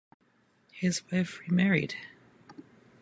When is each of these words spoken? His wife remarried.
His 0.71 1.03
wife 1.11 1.39
remarried. 1.47 1.93